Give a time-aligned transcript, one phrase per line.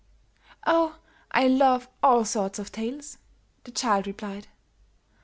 [0.65, 0.95] "Oh,
[1.29, 3.19] I love all sorts of tales,"
[3.65, 4.47] the child replied.